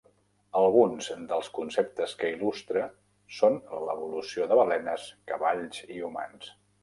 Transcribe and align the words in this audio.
Alguns 0.59 1.09
dels 1.31 1.49
conceptes 1.57 2.15
que 2.21 2.31
il·lustra 2.37 2.87
són 3.41 3.59
l'evolució 3.89 4.49
de 4.53 4.59
balenes, 4.61 5.07
cavalls 5.33 5.85
i 5.97 6.01
humans. 6.09 6.51